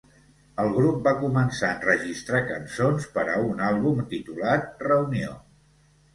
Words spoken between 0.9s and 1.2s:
va